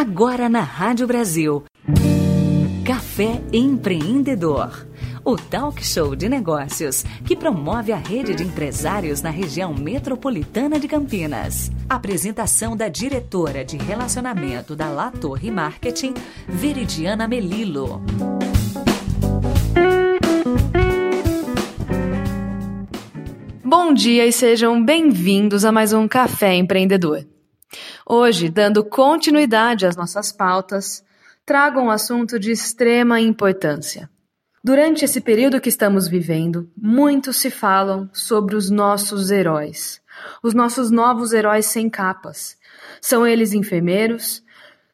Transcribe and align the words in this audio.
Agora 0.00 0.48
na 0.48 0.60
Rádio 0.60 1.08
Brasil. 1.08 1.64
Café 2.86 3.42
Empreendedor. 3.52 4.86
O 5.24 5.36
talk 5.36 5.84
show 5.84 6.14
de 6.14 6.28
negócios 6.28 7.02
que 7.24 7.34
promove 7.34 7.90
a 7.90 7.96
rede 7.96 8.32
de 8.32 8.44
empresários 8.44 9.22
na 9.22 9.30
região 9.30 9.74
metropolitana 9.74 10.78
de 10.78 10.86
Campinas. 10.86 11.72
Apresentação 11.88 12.76
da 12.76 12.86
diretora 12.86 13.64
de 13.64 13.76
relacionamento 13.76 14.76
da 14.76 14.88
La 14.88 15.10
Torre 15.10 15.50
Marketing, 15.50 16.14
Veridiana 16.46 17.26
Melilo. 17.26 18.00
Bom 23.64 23.92
dia 23.92 24.24
e 24.24 24.32
sejam 24.32 24.80
bem-vindos 24.80 25.64
a 25.64 25.72
mais 25.72 25.92
um 25.92 26.06
Café 26.06 26.54
Empreendedor. 26.54 27.26
Hoje, 28.10 28.48
dando 28.48 28.82
continuidade 28.82 29.84
às 29.84 29.94
nossas 29.94 30.32
pautas, 30.32 31.04
trago 31.44 31.78
um 31.78 31.90
assunto 31.90 32.38
de 32.38 32.50
extrema 32.50 33.20
importância. 33.20 34.08
Durante 34.64 35.04
esse 35.04 35.20
período 35.20 35.60
que 35.60 35.68
estamos 35.68 36.08
vivendo, 36.08 36.70
muitos 36.74 37.36
se 37.36 37.50
falam 37.50 38.08
sobre 38.10 38.56
os 38.56 38.70
nossos 38.70 39.30
heróis, 39.30 40.00
os 40.42 40.54
nossos 40.54 40.90
novos 40.90 41.34
heróis 41.34 41.66
sem 41.66 41.90
capas. 41.90 42.56
São 42.98 43.26
eles 43.26 43.52
enfermeiros, 43.52 44.42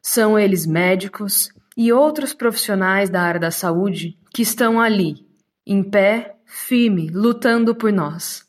são 0.01 0.37
eles 0.37 0.65
médicos 0.65 1.47
e 1.77 1.93
outros 1.93 2.33
profissionais 2.33 3.09
da 3.09 3.21
área 3.21 3.39
da 3.39 3.49
saúde 3.49 4.19
que 4.33 4.41
estão 4.41 4.77
ali, 4.77 5.25
em 5.65 5.81
pé, 5.81 6.35
firme, 6.45 7.09
lutando 7.09 7.73
por 7.73 7.93
nós. 7.93 8.43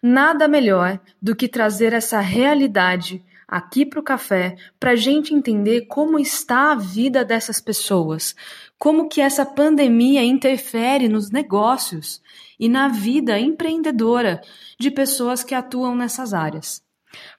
Nada 0.00 0.46
melhor 0.46 1.00
do 1.20 1.34
que 1.34 1.48
trazer 1.48 1.92
essa 1.92 2.20
realidade 2.20 3.24
aqui 3.48 3.86
para 3.86 3.98
o 3.98 4.02
café 4.02 4.56
para 4.78 4.90
a 4.90 4.96
gente 4.96 5.32
entender 5.32 5.86
como 5.86 6.18
está 6.18 6.72
a 6.72 6.74
vida 6.74 7.24
dessas 7.24 7.60
pessoas, 7.60 8.36
como 8.78 9.08
que 9.08 9.22
essa 9.22 9.46
pandemia 9.46 10.22
interfere 10.22 11.08
nos 11.08 11.30
negócios 11.30 12.20
e 12.60 12.68
na 12.68 12.88
vida 12.88 13.40
empreendedora 13.40 14.42
de 14.78 14.90
pessoas 14.90 15.42
que 15.42 15.54
atuam 15.54 15.96
nessas 15.96 16.34
áreas. 16.34 16.82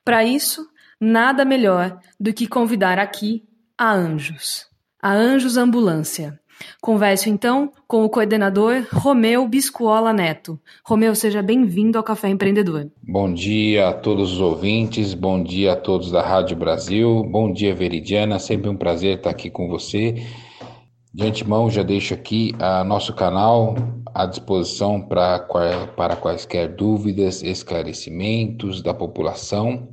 Para 0.04 0.24
isso, 0.24 0.68
nada 1.00 1.44
melhor 1.44 2.00
do 2.18 2.34
que 2.34 2.48
convidar 2.48 2.98
aqui 2.98 3.46
a 3.78 3.92
Anjos, 3.92 4.66
a 5.00 5.12
Anjos 5.12 5.56
Ambulância. 5.56 6.39
Converso 6.80 7.28
então 7.28 7.72
com 7.86 8.04
o 8.04 8.08
coordenador 8.08 8.86
Romeu 8.92 9.46
Biscuola 9.46 10.12
Neto. 10.12 10.58
Romeu, 10.84 11.14
seja 11.14 11.42
bem-vindo 11.42 11.98
ao 11.98 12.04
Café 12.04 12.28
Empreendedor. 12.28 12.90
Bom 13.02 13.32
dia 13.32 13.88
a 13.88 13.92
todos 13.92 14.32
os 14.32 14.40
ouvintes, 14.40 15.14
bom 15.14 15.42
dia 15.42 15.72
a 15.72 15.76
todos 15.76 16.10
da 16.10 16.22
Rádio 16.22 16.56
Brasil, 16.56 17.22
bom 17.24 17.52
dia 17.52 17.74
Veridiana, 17.74 18.38
sempre 18.38 18.70
um 18.70 18.76
prazer 18.76 19.18
estar 19.18 19.30
aqui 19.30 19.50
com 19.50 19.68
você. 19.68 20.24
De 21.12 21.26
antemão, 21.26 21.68
já 21.68 21.82
deixo 21.82 22.14
aqui 22.14 22.54
a 22.60 22.84
nosso 22.84 23.12
canal 23.12 23.74
à 24.14 24.26
disposição 24.26 25.00
para, 25.00 25.40
para 25.96 26.14
quaisquer 26.14 26.68
dúvidas, 26.68 27.42
esclarecimentos 27.42 28.80
da 28.80 28.94
população 28.94 29.88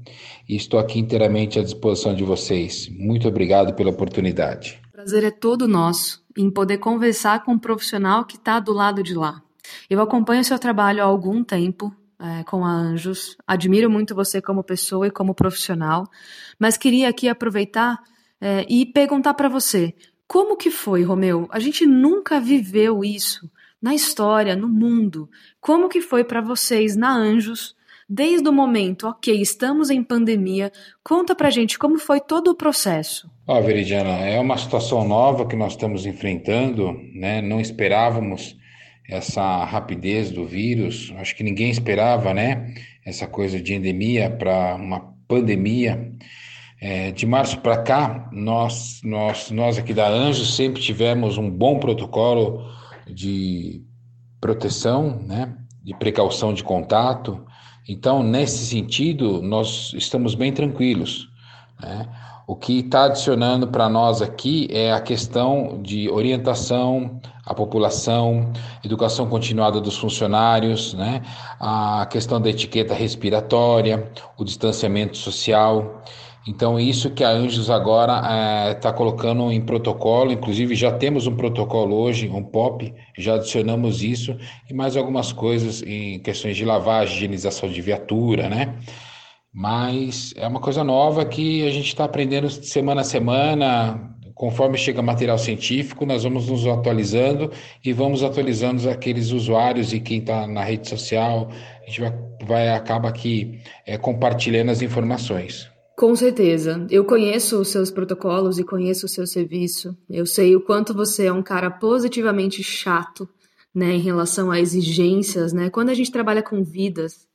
e 0.47 0.55
estou 0.55 0.79
aqui 0.79 0.99
inteiramente 0.99 1.59
à 1.59 1.63
disposição 1.63 2.13
de 2.13 2.23
vocês. 2.23 2.87
Muito 2.89 3.27
obrigado 3.27 3.73
pela 3.73 3.89
oportunidade. 3.89 4.79
O 4.89 4.91
prazer 4.93 5.23
é 5.23 5.31
todo 5.31 5.67
nosso 5.67 6.26
em 6.37 6.49
poder 6.49 6.77
conversar 6.77 7.43
com 7.43 7.53
um 7.53 7.59
profissional 7.59 8.25
que 8.25 8.35
está 8.37 8.59
do 8.59 8.71
lado 8.71 9.03
de 9.03 9.13
lá. 9.13 9.41
Eu 9.89 10.01
acompanho 10.01 10.43
seu 10.43 10.57
trabalho 10.57 11.01
há 11.01 11.05
algum 11.05 11.43
tempo 11.43 11.93
é, 12.19 12.43
com 12.43 12.63
a 12.63 12.71
Anjos, 12.71 13.37
admiro 13.45 13.89
muito 13.89 14.15
você 14.15 14.41
como 14.41 14.63
pessoa 14.63 15.07
e 15.07 15.11
como 15.11 15.35
profissional, 15.35 16.09
mas 16.57 16.77
queria 16.77 17.09
aqui 17.09 17.27
aproveitar 17.27 17.99
é, 18.39 18.65
e 18.69 18.85
perguntar 18.85 19.33
para 19.33 19.49
você 19.49 19.93
como 20.27 20.57
que 20.57 20.69
foi, 20.69 21.03
Romeu? 21.03 21.47
A 21.51 21.59
gente 21.59 21.85
nunca 21.85 22.39
viveu 22.39 23.03
isso 23.03 23.49
na 23.81 23.95
história, 23.95 24.57
no 24.57 24.67
mundo. 24.67 25.29
Como 25.61 25.87
que 25.87 26.01
foi 26.01 26.23
para 26.23 26.41
vocês 26.41 26.97
na 26.97 27.15
Anjos 27.15 27.76
desde 28.07 28.47
o 28.47 28.53
momento, 28.53 29.07
ok, 29.07 29.41
estamos 29.41 29.89
em 29.89 30.01
pandemia, 30.01 30.71
conta 31.03 31.35
pra 31.35 31.49
gente 31.49 31.77
como 31.77 31.99
foi 31.99 32.21
todo 32.21 32.49
o 32.49 32.55
processo. 32.55 33.29
Ó, 33.45 33.57
oh, 33.57 33.61
Veridiana, 33.61 34.25
é 34.25 34.39
uma 34.39 34.57
situação 34.57 35.07
nova 35.07 35.45
que 35.45 35.55
nós 35.55 35.73
estamos 35.73 36.05
enfrentando, 36.05 36.93
né? 37.13 37.41
Não 37.41 37.59
esperávamos 37.59 38.55
essa 39.09 39.63
rapidez 39.65 40.31
do 40.31 40.45
vírus, 40.45 41.13
acho 41.17 41.35
que 41.35 41.43
ninguém 41.43 41.69
esperava, 41.69 42.33
né? 42.33 42.73
Essa 43.05 43.27
coisa 43.27 43.61
de 43.61 43.73
endemia 43.73 44.29
para 44.29 44.75
uma 44.75 45.13
pandemia. 45.27 46.13
É, 46.79 47.11
de 47.11 47.25
março 47.25 47.59
para 47.61 47.81
cá, 47.81 48.29
nós, 48.31 49.01
nós, 49.03 49.49
nós 49.49 49.79
aqui 49.79 49.95
da 49.95 50.07
Anjo 50.07 50.45
sempre 50.45 50.79
tivemos 50.79 51.35
um 51.35 51.49
bom 51.49 51.79
protocolo 51.79 52.69
de 53.07 53.81
proteção, 54.39 55.19
né? 55.25 55.57
De 55.83 55.95
precaução 55.97 56.53
de 56.53 56.63
contato, 56.63 57.43
então, 57.87 58.21
nesse 58.21 58.65
sentido, 58.65 59.41
nós 59.41 59.93
estamos 59.95 60.35
bem 60.35 60.51
tranquilos. 60.51 61.29
Né? 61.81 62.07
O 62.45 62.55
que 62.55 62.79
está 62.79 63.05
adicionando 63.05 63.67
para 63.67 63.87
nós 63.87 64.21
aqui 64.21 64.67
é 64.71 64.91
a 64.91 64.99
questão 64.99 65.79
de 65.81 66.09
orientação 66.09 67.19
à 67.45 67.53
população, 67.53 68.51
educação 68.83 69.27
continuada 69.27 69.79
dos 69.79 69.97
funcionários, 69.97 70.93
né? 70.93 71.21
a 71.59 72.05
questão 72.09 72.41
da 72.41 72.49
etiqueta 72.49 72.93
respiratória, 72.93 74.11
o 74.37 74.43
distanciamento 74.43 75.17
social. 75.17 76.03
Então, 76.47 76.79
isso 76.79 77.09
que 77.09 77.25
a 77.25 77.29
Anjos 77.29 77.69
agora 77.69 78.71
está 78.71 78.89
eh, 78.89 78.91
é, 78.93 78.95
colocando 78.95 79.51
em 79.51 79.59
protocolo, 79.59 80.31
inclusive 80.31 80.75
já 80.75 80.93
temos 80.93 81.27
um 81.27 81.35
protocolo 81.35 81.93
hoje, 81.97 82.29
um 82.29 82.41
POP, 82.41 82.93
já 83.17 83.35
adicionamos 83.35 84.01
isso, 84.01 84.37
e 84.69 84.73
mais 84.73 84.95
algumas 84.95 85.33
coisas 85.33 85.83
em 85.83 86.19
questões 86.19 86.55
de 86.55 86.63
lavagem, 86.63 87.17
higienização 87.17 87.67
de 87.67 87.81
viatura, 87.81 88.47
né? 88.47 88.77
Mas 89.53 90.33
é 90.37 90.47
uma 90.47 90.61
coisa 90.61 90.85
nova 90.85 91.25
que 91.25 91.67
a 91.67 91.71
gente 91.71 91.87
está 91.87 92.05
aprendendo 92.05 92.49
semana 92.49 93.01
a 93.01 93.03
semana, 93.03 94.15
conforme 94.33 94.77
chega 94.77 95.01
material 95.01 95.37
científico, 95.37 96.05
nós 96.05 96.23
vamos 96.23 96.47
nos 96.47 96.65
atualizando 96.65 97.51
e 97.83 97.91
vamos 97.91 98.23
atualizando 98.23 98.89
aqueles 98.89 99.31
usuários 99.31 99.91
e 99.91 99.99
quem 99.99 100.19
está 100.19 100.47
na 100.47 100.63
rede 100.63 100.87
social, 100.87 101.49
a 101.83 101.85
gente 101.87 101.99
vai, 101.99 102.13
vai 102.43 102.69
acaba 102.69 103.09
aqui 103.09 103.59
é, 103.85 103.97
compartilhando 103.97 104.69
as 104.69 104.81
informações. 104.81 105.75
Com 105.97 106.15
certeza. 106.15 106.85
Eu 106.91 107.03
conheço 107.03 107.59
os 107.59 107.69
seus 107.69 107.89
protocolos 107.89 108.59
e 108.59 108.63
conheço 108.63 109.07
o 109.07 109.09
seu 109.09 109.25
serviço. 109.25 109.97
Eu 110.07 110.27
sei 110.27 110.55
o 110.55 110.61
quanto 110.61 110.93
você 110.93 111.25
é 111.25 111.33
um 111.33 111.41
cara 111.41 111.71
positivamente 111.71 112.61
chato, 112.61 113.27
né, 113.73 113.93
em 113.93 113.99
relação 113.99 114.51
a 114.51 114.59
exigências, 114.59 115.53
né? 115.53 115.71
Quando 115.71 115.89
a 115.89 115.95
gente 115.95 116.11
trabalha 116.11 116.43
com 116.43 116.63
vidas, 116.63 117.27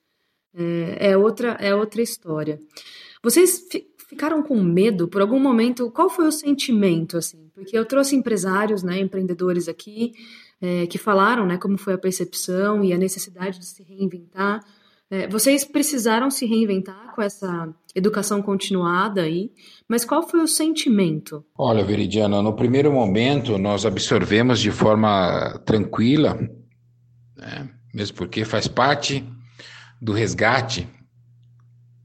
é, 0.55 1.11
é 1.11 1.17
outra 1.17 1.57
é 1.59 1.75
outra 1.75 2.03
história. 2.03 2.61
Vocês 3.21 3.67
ficaram 4.09 4.45
com 4.45 4.63
medo 4.63 5.09
por 5.09 5.21
algum 5.21 5.41
momento? 5.41 5.91
Qual 5.91 6.09
foi 6.09 6.29
o 6.29 6.33
sentimento 6.33 7.19
assim? 7.19 7.51
Porque 7.53 7.77
eu 7.77 7.85
trouxe 7.85 8.15
empresários, 8.15 8.85
né, 8.85 9.01
empreendedores 9.01 9.67
aqui 9.67 10.13
é, 10.61 10.87
que 10.87 10.99
falaram, 10.99 11.45
né, 11.45 11.59
como 11.59 11.77
foi 11.77 11.95
a 11.95 11.99
percepção 11.99 12.85
e 12.85 12.93
a 12.93 12.99
necessidade 12.99 13.59
de 13.59 13.67
se 13.67 13.83
reinventar. 13.83 14.65
É, 15.13 15.29
vocês 15.29 15.63
precisaram 15.63 16.31
se 16.31 16.47
reinventar 16.47 17.15
com 17.15 17.21
essa 17.21 17.69
educação 17.95 18.41
continuada 18.41 19.21
aí, 19.21 19.51
mas 19.87 20.07
qual 20.07 20.27
foi 20.27 20.41
o 20.41 20.49
sentimento? 20.49 21.45
Olha, 21.55 21.85
Veridiana, 21.85 22.41
no 22.41 22.57
primeiro 22.57 22.91
momento 22.91 23.59
nós 23.59 23.85
absorvemos 23.85 24.59
de 24.59 24.71
forma 24.71 25.61
tranquila, 25.67 26.41
né? 27.37 27.69
mesmo 27.93 28.17
porque 28.17 28.43
faz 28.47 28.67
parte 28.67 29.23
do 30.01 30.15
resgate 30.15 30.89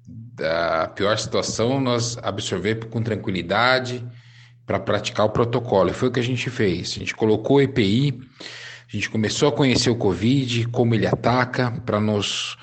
da 0.06 0.90
pior 0.90 1.18
situação, 1.18 1.80
nós 1.80 2.18
absorver 2.22 2.90
com 2.90 3.02
tranquilidade 3.02 4.06
para 4.66 4.82
praticar 4.82 5.26
o 5.26 5.30
protocolo. 5.30 5.92
E 5.92 5.94
foi 5.94 6.10
o 6.10 6.12
que 6.12 6.20
a 6.20 6.24
gente 6.24 6.50
fez. 6.50 6.90
A 6.98 7.00
gente 7.00 7.16
colocou 7.16 7.56
o 7.56 7.62
EPI, 7.62 8.20
a 8.86 8.92
gente 8.92 9.10
começou 9.10 9.48
a 9.48 9.52
conhecer 9.54 9.90
o 9.90 9.96
Covid, 9.96 10.68
como 10.68 10.94
ele 10.94 11.08
ataca, 11.08 11.72
para 11.86 12.02
nos 12.02 12.58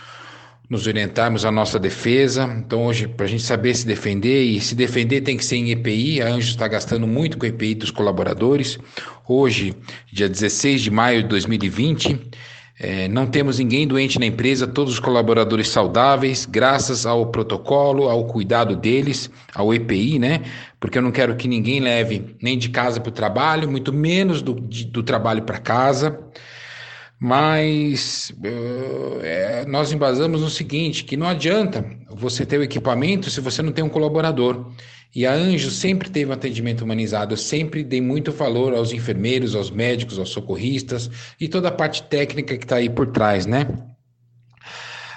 nos 0.69 0.87
orientarmos 0.87 1.45
à 1.45 1.51
nossa 1.51 1.79
defesa. 1.79 2.45
Então, 2.59 2.87
hoje, 2.87 3.07
para 3.07 3.27
a 3.27 3.29
gente 3.29 3.43
saber 3.43 3.75
se 3.75 3.87
defender, 3.87 4.45
e 4.45 4.61
se 4.61 4.75
defender 4.75 5.21
tem 5.21 5.37
que 5.37 5.45
ser 5.45 5.57
em 5.57 5.71
EPI, 5.71 6.23
a 6.23 6.29
Anjos 6.29 6.51
está 6.51 6.67
gastando 6.67 7.07
muito 7.07 7.37
com 7.37 7.47
EPI 7.47 7.75
dos 7.75 7.91
colaboradores. 7.91 8.79
Hoje, 9.29 9.75
dia 10.13 10.29
16 10.29 10.83
de 10.83 10.91
maio 10.91 11.23
de 11.23 11.29
2020, 11.29 12.31
é, 12.79 13.07
não 13.07 13.27
temos 13.27 13.61
ninguém 13.61 13.87
doente 13.87 14.19
na 14.19 14.27
empresa, 14.27 14.67
todos 14.67 14.95
os 14.95 14.99
colaboradores 14.99 15.69
saudáveis, 15.69 16.45
graças 16.45 17.07
ao 17.07 17.27
protocolo, 17.27 18.09
ao 18.09 18.27
cuidado 18.27 18.75
deles, 18.75 19.31
ao 19.55 19.73
EPI, 19.73 20.19
né? 20.19 20.43
Porque 20.81 20.99
eu 20.99 21.03
não 21.03 21.13
quero 21.13 21.37
que 21.37 21.47
ninguém 21.47 21.79
leve 21.79 22.37
nem 22.43 22.59
de 22.59 22.71
casa 22.71 23.01
para 23.01 23.11
o 23.11 23.13
trabalho, 23.13 23.71
muito 23.71 23.93
menos 23.93 24.43
do, 24.43 24.55
de, 24.55 24.87
do 24.87 25.03
trabalho 25.03 25.43
para 25.43 25.59
casa. 25.59 26.19
Mas 27.27 28.35
uh, 28.45 29.19
é, 29.23 29.65
nós 29.67 29.91
embasamos 29.91 30.43
no 30.43 30.51
seguinte, 30.51 31.05
que 31.05 31.17
não 31.17 31.27
adianta 31.27 31.83
você 32.11 32.45
ter 32.45 32.59
o 32.59 32.63
equipamento 32.63 33.31
se 33.31 33.41
você 33.41 33.63
não 33.63 33.73
tem 33.73 33.83
um 33.83 33.89
colaborador. 33.89 34.71
E 35.15 35.25
a 35.25 35.33
Anjo 35.33 35.71
sempre 35.71 36.11
teve 36.11 36.31
um 36.31 36.35
atendimento 36.35 36.85
humanizado, 36.85 37.33
eu 37.33 37.39
sempre 37.39 37.83
dei 37.83 38.03
muito 38.03 38.31
valor 38.31 38.75
aos 38.75 38.93
enfermeiros, 38.93 39.55
aos 39.55 39.71
médicos, 39.71 40.19
aos 40.19 40.29
socorristas 40.29 41.11
e 41.41 41.49
toda 41.49 41.69
a 41.69 41.73
parte 41.73 42.03
técnica 42.03 42.59
que 42.59 42.65
está 42.67 42.77
aí 42.77 42.91
por 42.91 43.07
trás, 43.07 43.47
né? 43.47 43.69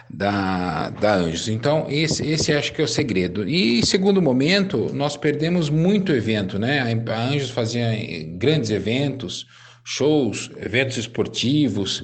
Da, 0.10 0.90
da 0.92 1.16
Anjos. 1.16 1.50
Então, 1.50 1.88
esse, 1.90 2.26
esse 2.26 2.54
acho 2.54 2.72
que 2.72 2.82
é 2.82 2.86
o 2.86 2.88
segredo. 2.88 3.46
E 3.46 3.86
segundo 3.86 4.22
momento, 4.22 4.94
nós 4.94 5.18
perdemos 5.18 5.70
muito 5.70 6.14
evento, 6.14 6.58
né? 6.58 6.80
A 7.06 7.20
Anjos 7.20 7.50
fazia 7.50 7.92
grandes 8.38 8.70
eventos, 8.70 9.46
shows, 9.88 10.52
eventos 10.58 10.98
esportivos, 10.98 12.04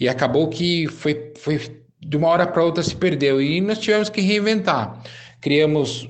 e 0.00 0.08
acabou 0.08 0.48
que 0.48 0.88
foi, 0.88 1.32
foi 1.38 1.60
de 2.00 2.16
uma 2.16 2.26
hora 2.26 2.48
para 2.48 2.64
outra 2.64 2.82
se 2.82 2.96
perdeu 2.96 3.40
e 3.40 3.60
nós 3.60 3.78
tivemos 3.78 4.10
que 4.10 4.20
reinventar. 4.20 5.00
Criamos 5.40 6.08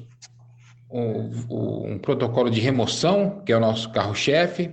um, 0.90 1.92
um 1.92 1.98
protocolo 1.98 2.50
de 2.50 2.60
remoção, 2.60 3.42
que 3.44 3.52
é 3.52 3.56
o 3.56 3.60
nosso 3.60 3.92
carro-chefe, 3.92 4.70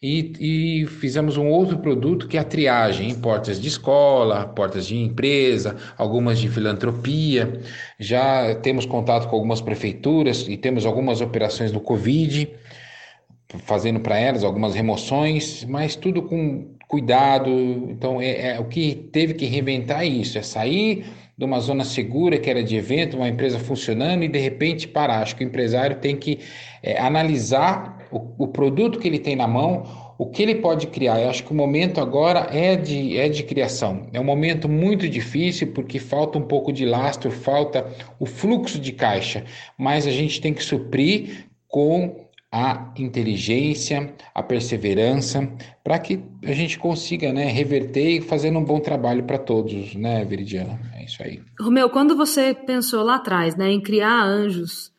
e, 0.00 0.82
e, 0.82 0.86
fizemos 0.86 1.36
um 1.36 1.46
outro 1.48 1.78
produto 1.78 2.26
que 2.26 2.36
é 2.36 2.40
a 2.40 2.44
triagem 2.44 3.10
em 3.10 3.14
portas 3.14 3.60
de 3.60 3.68
escola, 3.68 4.46
portas 4.46 4.86
de 4.86 4.96
empresa, 4.96 5.76
algumas 5.96 6.38
de 6.40 6.48
filantropia. 6.48 7.60
Já 7.98 8.54
temos 8.56 8.84
contato 8.84 9.28
com 9.28 9.36
algumas 9.36 9.60
prefeituras 9.60 10.46
e 10.48 10.56
temos 10.56 10.86
algumas 10.86 11.20
operações 11.20 11.70
do 11.70 11.80
Covid, 11.80 12.52
fazendo 13.58 14.00
para 14.00 14.18
elas 14.18 14.44
algumas 14.44 14.74
remoções, 14.74 15.64
mas 15.64 15.96
tudo 15.96 16.22
com 16.22 16.72
cuidado. 16.88 17.50
Então, 17.90 18.20
é, 18.20 18.52
é, 18.52 18.60
o 18.60 18.64
que 18.64 18.94
teve 18.94 19.34
que 19.34 19.46
reinventar 19.46 20.02
é 20.02 20.06
isso: 20.06 20.36
é 20.36 20.42
sair 20.42 21.06
de 21.36 21.44
uma 21.44 21.58
zona 21.60 21.84
segura 21.84 22.38
que 22.38 22.50
era 22.50 22.62
de 22.62 22.76
evento, 22.76 23.16
uma 23.16 23.28
empresa 23.28 23.58
funcionando 23.58 24.22
e 24.22 24.28
de 24.28 24.38
repente 24.38 24.86
parar. 24.86 25.22
Acho 25.22 25.34
que 25.34 25.42
o 25.42 25.46
empresário 25.46 25.96
tem 25.96 26.16
que 26.16 26.38
é, 26.82 27.00
analisar 27.00 28.06
o, 28.12 28.44
o, 28.44 28.48
produto 28.48 28.98
que 28.98 29.08
ele 29.08 29.18
tem 29.18 29.34
na 29.34 29.48
mão, 29.48 29.84
o 30.18 30.26
que 30.26 30.42
ele 30.42 30.56
pode 30.56 30.86
criar. 30.88 31.20
Eu 31.20 31.30
acho 31.30 31.42
que 31.42 31.50
o 31.50 31.54
momento 31.54 32.00
agora 32.00 32.48
é 32.52 32.76
de, 32.76 33.16
é 33.16 33.28
de 33.28 33.42
criação. 33.42 34.08
É 34.12 34.20
um 34.20 34.24
momento 34.24 34.68
muito 34.68 35.08
difícil 35.08 35.68
porque 35.68 35.98
falta 35.98 36.38
um 36.38 36.42
pouco 36.42 36.70
de 36.70 36.84
lastro, 36.84 37.30
falta 37.30 37.86
o 38.20 38.26
fluxo 38.26 38.78
de 38.78 38.92
caixa, 38.92 39.44
mas 39.78 40.06
a 40.06 40.10
gente 40.10 40.40
tem 40.40 40.52
que 40.52 40.62
suprir 40.62 41.46
com 41.66 42.26
a 42.52 42.92
inteligência, 42.98 44.14
a 44.34 44.42
perseverança, 44.42 45.50
para 45.82 45.98
que 45.98 46.22
a 46.44 46.52
gente 46.52 46.78
consiga 46.78 47.32
né, 47.32 47.46
reverter 47.46 48.18
e 48.18 48.20
fazer 48.20 48.54
um 48.54 48.62
bom 48.62 48.78
trabalho 48.78 49.24
para 49.24 49.38
todos, 49.38 49.94
né, 49.94 50.22
Veridiana? 50.26 50.78
É 50.94 51.04
isso 51.04 51.22
aí. 51.22 51.40
Romeu, 51.58 51.88
quando 51.88 52.14
você 52.14 52.54
pensou 52.54 53.02
lá 53.02 53.14
atrás 53.16 53.56
né, 53.56 53.70
em 53.70 53.80
criar 53.80 54.22
anjos, 54.22 54.92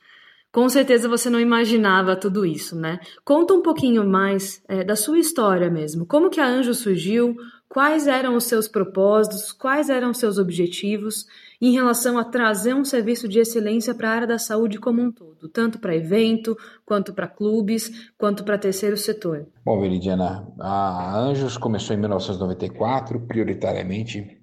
com 0.52 0.68
certeza 0.68 1.08
você 1.08 1.30
não 1.30 1.40
imaginava 1.40 2.16
tudo 2.16 2.46
isso, 2.46 2.76
né? 2.76 3.00
Conta 3.26 3.54
um 3.54 3.62
pouquinho 3.62 4.08
mais 4.08 4.64
é, 4.68 4.84
da 4.84 4.96
sua 4.96 5.18
história 5.18 5.70
mesmo. 5.70 6.06
Como 6.06 6.30
que 6.30 6.40
a 6.40 6.48
Anjo 6.48 6.76
surgiu? 6.76 7.36
Quais 7.68 8.06
eram 8.06 8.36
os 8.36 8.44
seus 8.44 8.68
propósitos? 8.68 9.52
Quais 9.52 9.90
eram 9.90 10.12
os 10.12 10.20
seus 10.20 10.38
objetivos? 10.38 11.26
Em 11.65 11.71
relação 11.71 12.18
a 12.18 12.25
trazer 12.25 12.75
um 12.75 12.83
serviço 12.83 13.25
de 13.25 13.39
excelência 13.39 13.95
para 13.95 14.10
a 14.10 14.13
área 14.13 14.27
da 14.27 14.38
saúde 14.38 14.77
como 14.77 15.01
um 15.01 15.10
todo, 15.10 15.48
tanto 15.48 15.80
para 15.80 15.95
evento, 15.95 16.57
quanto 16.86 17.13
para 17.13 17.25
clubes, 17.25 18.12
quanto 18.18 18.44
para 18.44 18.57
terceiro 18.57 18.98
setor? 18.98 19.48
Bom, 19.63 19.80
Veridiana, 19.80 20.45
a 20.60 21.18
Anjos 21.18 21.56
começou 21.56 21.95
em 21.95 22.00
1994, 22.00 23.18
prioritariamente 23.21 24.42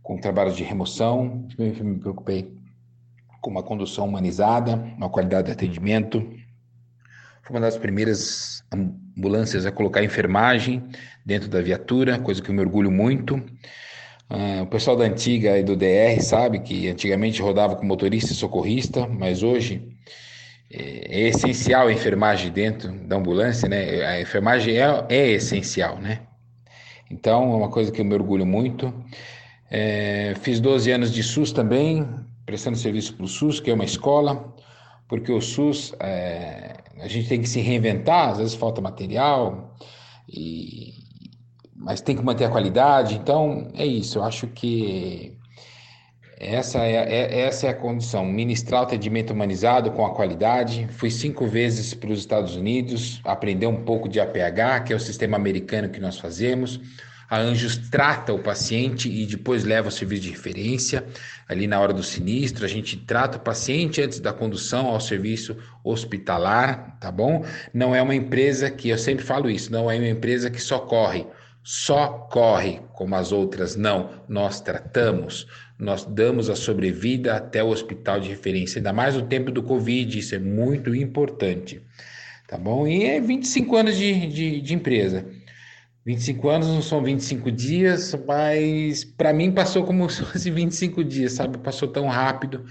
com 0.00 0.16
trabalhos 0.20 0.56
de 0.56 0.62
remoção, 0.62 1.48
eu 1.58 1.84
me 1.84 1.98
preocupei 1.98 2.56
com 3.40 3.50
uma 3.50 3.64
condução 3.64 4.06
humanizada, 4.06 4.76
uma 4.96 5.10
qualidade 5.10 5.46
de 5.46 5.52
atendimento. 5.52 6.20
Foi 7.42 7.56
uma 7.56 7.60
das 7.60 7.76
primeiras 7.76 8.62
ambulâncias 8.72 9.66
a 9.66 9.72
colocar 9.72 10.04
enfermagem 10.04 10.88
dentro 11.26 11.48
da 11.48 11.60
viatura, 11.60 12.20
coisa 12.20 12.40
que 12.40 12.50
eu 12.50 12.54
me 12.54 12.60
orgulho 12.60 12.90
muito. 12.90 13.42
Uh, 14.30 14.62
o 14.62 14.66
pessoal 14.66 14.96
da 14.96 15.04
antiga 15.04 15.58
e 15.58 15.62
do 15.62 15.76
DR 15.76 16.20
sabe 16.20 16.60
que 16.60 16.88
antigamente 16.88 17.42
rodava 17.42 17.76
com 17.76 17.84
motorista 17.84 18.32
e 18.32 18.34
socorrista, 18.34 19.06
mas 19.06 19.42
hoje 19.42 19.92
é, 20.72 21.20
é 21.24 21.28
essencial 21.28 21.88
a 21.88 21.92
enfermagem 21.92 22.50
dentro 22.50 22.90
da 22.92 23.16
ambulância, 23.16 23.68
né? 23.68 24.04
A 24.06 24.20
enfermagem 24.20 24.78
é, 24.78 25.06
é 25.08 25.30
essencial, 25.32 25.98
né? 25.98 26.20
Então, 27.10 27.52
é 27.52 27.56
uma 27.56 27.68
coisa 27.68 27.92
que 27.92 28.00
eu 28.00 28.04
me 28.06 28.14
orgulho 28.14 28.46
muito. 28.46 28.92
É, 29.70 30.34
fiz 30.40 30.60
12 30.60 30.90
anos 30.90 31.12
de 31.12 31.22
SUS 31.22 31.52
também, 31.52 32.08
prestando 32.46 32.78
serviço 32.78 33.14
para 33.14 33.24
o 33.24 33.28
SUS, 33.28 33.60
que 33.60 33.70
é 33.70 33.74
uma 33.74 33.84
escola, 33.84 34.54
porque 35.06 35.30
o 35.30 35.40
SUS, 35.40 35.94
é, 36.00 36.74
a 37.00 37.08
gente 37.08 37.28
tem 37.28 37.42
que 37.42 37.48
se 37.48 37.60
reinventar, 37.60 38.30
às 38.30 38.38
vezes 38.38 38.54
falta 38.54 38.80
material, 38.80 39.76
e, 40.26 41.01
mas 41.82 42.00
tem 42.00 42.16
que 42.16 42.22
manter 42.22 42.44
a 42.44 42.48
qualidade. 42.48 43.16
Então, 43.16 43.68
é 43.74 43.84
isso. 43.84 44.18
Eu 44.18 44.24
acho 44.24 44.46
que 44.46 45.36
essa 46.38 46.78
é, 46.78 46.94
é, 46.94 47.40
essa 47.42 47.66
é 47.66 47.70
a 47.70 47.74
condição: 47.74 48.24
ministrar 48.24 48.82
o 48.82 48.84
atendimento 48.84 49.32
humanizado 49.32 49.90
com 49.90 50.06
a 50.06 50.14
qualidade. 50.14 50.88
Fui 50.90 51.10
cinco 51.10 51.46
vezes 51.46 51.92
para 51.94 52.10
os 52.10 52.20
Estados 52.20 52.56
Unidos, 52.56 53.20
aprender 53.24 53.66
um 53.66 53.84
pouco 53.84 54.08
de 54.08 54.20
APH, 54.20 54.84
que 54.86 54.92
é 54.92 54.96
o 54.96 55.00
sistema 55.00 55.36
americano 55.36 55.88
que 55.88 56.00
nós 56.00 56.18
fazemos. 56.18 56.80
A 57.28 57.38
Anjos 57.38 57.78
trata 57.88 58.34
o 58.34 58.38
paciente 58.38 59.08
e 59.08 59.24
depois 59.24 59.64
leva 59.64 59.88
o 59.88 59.90
serviço 59.90 60.24
de 60.24 60.30
referência. 60.30 61.02
Ali 61.48 61.66
na 61.66 61.80
hora 61.80 61.92
do 61.92 62.02
sinistro, 62.02 62.62
a 62.62 62.68
gente 62.68 62.94
trata 62.94 63.38
o 63.38 63.40
paciente 63.40 64.02
antes 64.02 64.20
da 64.20 64.34
condução 64.34 64.88
ao 64.88 65.00
serviço 65.00 65.56
hospitalar, 65.82 66.98
tá 67.00 67.10
bom? 67.10 67.42
Não 67.72 67.94
é 67.94 68.02
uma 68.02 68.14
empresa 68.14 68.70
que, 68.70 68.90
eu 68.90 68.98
sempre 68.98 69.24
falo 69.24 69.48
isso, 69.48 69.72
não 69.72 69.90
é 69.90 69.96
uma 69.96 70.08
empresa 70.08 70.50
que 70.50 70.60
socorre 70.60 71.26
só 71.62 72.08
corre 72.30 72.80
como 72.92 73.14
as 73.14 73.32
outras 73.32 73.76
não. 73.76 74.10
Nós 74.28 74.60
tratamos, 74.60 75.46
nós 75.78 76.04
damos 76.04 76.50
a 76.50 76.56
sobrevida 76.56 77.36
até 77.36 77.62
o 77.62 77.68
hospital 77.68 78.20
de 78.20 78.28
referência, 78.28 78.78
ainda 78.78 78.92
mais 78.92 79.14
no 79.14 79.22
tempo 79.22 79.50
do 79.50 79.62
Covid, 79.62 80.18
isso 80.18 80.34
é 80.34 80.38
muito 80.38 80.94
importante. 80.94 81.80
Tá 82.48 82.58
bom? 82.58 82.86
E 82.86 83.04
é 83.04 83.20
25 83.20 83.76
anos 83.76 83.96
de, 83.96 84.26
de, 84.26 84.60
de 84.60 84.74
empresa. 84.74 85.24
25 86.04 86.48
anos 86.48 86.66
não 86.66 86.82
são 86.82 87.02
25 87.02 87.50
dias, 87.50 88.14
mas 88.26 89.04
para 89.04 89.32
mim 89.32 89.52
passou 89.52 89.84
como 89.84 90.08
se 90.10 90.24
fosse 90.24 90.50
25 90.50 91.04
dias, 91.04 91.32
sabe? 91.32 91.58
Passou 91.58 91.88
tão 91.88 92.08
rápido. 92.08 92.64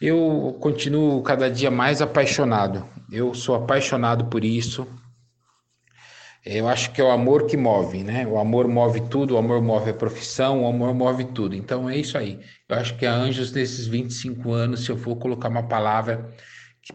Eu 0.00 0.56
continuo 0.60 1.22
cada 1.22 1.50
dia 1.50 1.70
mais 1.70 2.02
apaixonado. 2.02 2.86
Eu 3.10 3.32
sou 3.32 3.54
apaixonado 3.54 4.26
por 4.26 4.44
isso. 4.44 4.86
Eu 6.48 6.68
acho 6.68 6.92
que 6.92 7.00
é 7.00 7.04
o 7.04 7.10
amor 7.10 7.46
que 7.46 7.56
move, 7.56 8.04
né? 8.04 8.24
O 8.24 8.38
amor 8.38 8.68
move 8.68 9.00
tudo, 9.08 9.34
o 9.34 9.36
amor 9.36 9.60
move 9.60 9.90
a 9.90 9.94
profissão, 9.94 10.62
o 10.62 10.68
amor 10.68 10.94
move 10.94 11.24
tudo. 11.24 11.56
Então 11.56 11.90
é 11.90 11.96
isso 11.96 12.16
aí. 12.16 12.38
Eu 12.68 12.76
acho 12.76 12.96
que 12.96 13.04
a 13.04 13.12
Anjos, 13.12 13.50
nesses 13.50 13.88
25 13.88 14.52
anos, 14.52 14.84
se 14.84 14.90
eu 14.90 14.96
for 14.96 15.16
colocar 15.16 15.48
uma 15.48 15.64
palavra 15.64 16.30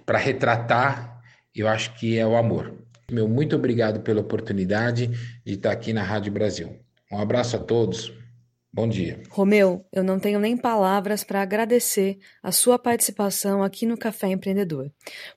para 0.05 0.17
retratar, 0.17 1.22
eu 1.53 1.67
acho 1.67 1.93
que 1.96 2.17
é 2.17 2.25
o 2.25 2.38
amor. 2.38 2.74
Meu 3.12 3.27
muito 3.27 3.53
obrigado 3.53 4.00
pela 4.00 4.22
oportunidade 4.22 5.08
de 5.46 5.53
estar 5.53 5.74
aqui 5.74 5.91
na 5.91 6.01
Rádio 6.01 6.31
Brasil. 6.31 6.79
Um 7.12 7.20
abraço 7.20 7.58
a 7.58 7.60
todos. 7.60 8.21
Bom 8.74 8.88
dia. 8.88 9.22
Romeu, 9.30 9.86
eu 9.92 10.01
não 10.01 10.18
tenho 10.18 10.40
nem 10.40 10.56
palavras 10.56 11.25
para 11.25 11.42
agradecer 11.42 12.18
a 12.42 12.54
sua 12.54 12.80
participação 12.80 13.62
aqui 13.62 13.86
no 13.86 13.98
Café 13.98 14.28
Empreendedor. 14.28 14.90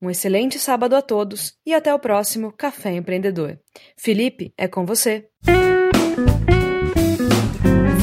Um 0.00 0.08
excelente 0.08 0.58
sábado 0.58 0.96
a 0.96 1.02
todos 1.02 1.58
e 1.64 1.72
até 1.74 1.94
o 1.94 1.98
próximo 1.98 2.50
Café 2.50 2.92
Empreendedor. 2.92 3.60
Felipe, 3.98 4.54
é 4.56 4.66
com 4.66 4.86
você. 4.86 5.28